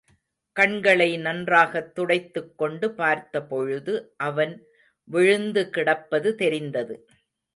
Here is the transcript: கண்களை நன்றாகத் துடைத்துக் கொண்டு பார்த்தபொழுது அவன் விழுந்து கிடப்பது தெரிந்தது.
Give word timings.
கண்களை 0.55 1.17
நன்றாகத் 1.17 1.95
துடைத்துக் 1.95 2.57
கொண்டு 2.57 2.87
பார்த்தபொழுது 2.93 3.93
அவன் 4.17 4.55
விழுந்து 5.03 5.69
கிடப்பது 5.69 6.35
தெரிந்தது. 6.35 6.95